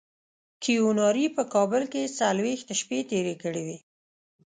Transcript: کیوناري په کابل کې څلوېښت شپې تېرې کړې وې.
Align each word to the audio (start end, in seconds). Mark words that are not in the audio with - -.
کیوناري 0.63 1.25
په 1.35 1.43
کابل 1.53 1.83
کې 1.93 2.13
څلوېښت 2.19 2.69
شپې 2.79 2.99
تېرې 3.11 3.35
کړې 3.43 3.61
وې. 3.67 3.77